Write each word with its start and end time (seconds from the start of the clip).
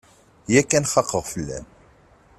Yakan 0.53 0.85
xaqeɣ 0.93 1.23
fell-am. 1.31 1.65